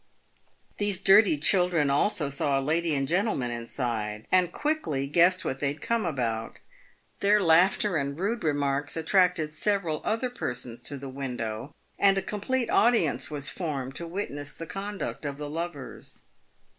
[0.79, 5.59] These dirty chil dren also saw a lady and gentleman inside, and quickly guessed what
[5.59, 6.57] they had come about.
[7.19, 12.71] Their laughter and rude remarks attracted several other persons to the window, and a complete
[12.71, 16.23] audience was formed to witness the conduct of the lovers.